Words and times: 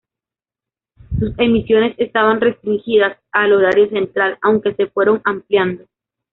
Sus 1.19 1.35
emisiones 1.37 1.93
estaban 1.99 2.41
restringidas 2.41 3.19
al 3.31 3.53
horario 3.53 3.87
central, 3.89 4.39
aunque 4.41 4.73
se 4.73 4.87
fueron 4.87 5.21
ampliando. 5.25 5.83